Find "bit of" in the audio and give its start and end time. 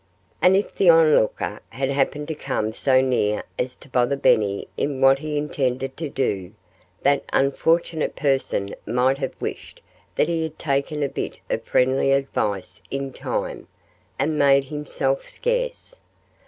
11.07-11.61